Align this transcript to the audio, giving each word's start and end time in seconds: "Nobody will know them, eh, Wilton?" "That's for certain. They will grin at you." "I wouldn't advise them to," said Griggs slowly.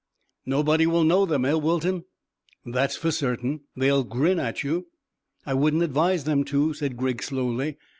"Nobody 0.47 0.87
will 0.87 1.03
know 1.03 1.27
them, 1.27 1.45
eh, 1.45 1.53
Wilton?" 1.53 2.05
"That's 2.65 2.95
for 2.95 3.11
certain. 3.11 3.65
They 3.75 3.91
will 3.91 4.03
grin 4.03 4.39
at 4.39 4.63
you." 4.63 4.87
"I 5.45 5.53
wouldn't 5.53 5.83
advise 5.83 6.23
them 6.23 6.43
to," 6.45 6.73
said 6.73 6.97
Griggs 6.97 7.27
slowly. 7.27 7.77